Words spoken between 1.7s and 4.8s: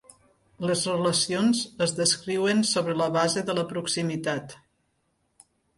es descriuen sobre la base de la proximitat.